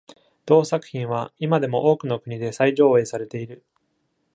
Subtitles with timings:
[0.47, 3.63] 同作品は、今でも多くの国で再上演されている。